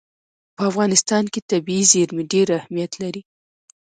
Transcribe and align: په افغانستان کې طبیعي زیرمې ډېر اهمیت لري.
په 0.55 0.61
افغانستان 0.69 1.23
کې 1.33 1.45
طبیعي 1.51 1.83
زیرمې 1.91 2.23
ډېر 2.31 2.47
اهمیت 2.59 2.91
لري. 3.01 3.21